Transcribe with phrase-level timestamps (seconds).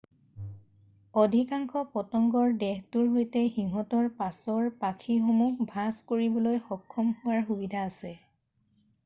[1.23, 8.19] অধিকাংশ পতংগৰ দেহটোৰ সৈতে সিঁহতৰ পাছৰ পাখিসমূহ ভাঁজ কৰিবলৈ সক্ষম হোৱাৰ সুবিধা থাকে৷